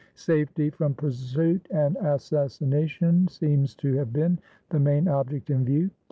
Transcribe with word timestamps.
Safety 0.15 0.71
from 0.71 0.95
pursuit 0.95 1.67
and 1.69 1.95
assassination 1.97 3.27
seems 3.27 3.75
to 3.75 3.93
have 3.97 4.11
been 4.11 4.39
the 4.69 4.79
main 4.79 5.07
object 5.07 5.51
in 5.51 5.63
view. 5.63 5.91